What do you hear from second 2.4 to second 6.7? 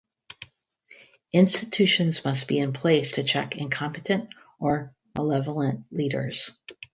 be in place to check incompetent or malevolent leaders.